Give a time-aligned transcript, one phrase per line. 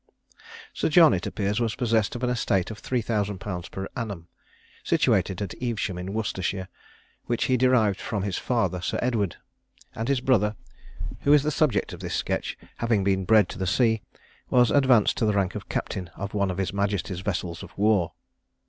[0.73, 4.29] Sir John, it appears, was possessed of an estate of 3000_l._ per annum,
[4.83, 6.69] situated at Evesham, in Worcestershire,
[7.25, 9.35] which he derived from his father, Sir Edward:
[9.93, 10.55] and his brother,
[11.19, 14.01] who is the subject of this sketch, having been bred to the sea,
[14.49, 18.13] was advanced to the rank of Captain of one of his Majesty's vessels of war.